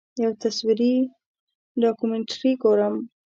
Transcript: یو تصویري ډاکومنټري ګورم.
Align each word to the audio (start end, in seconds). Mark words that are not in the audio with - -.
یو 0.23 0.31
تصویري 0.43 0.93
ډاکومنټري 1.81 2.51
ګورم. 2.63 2.95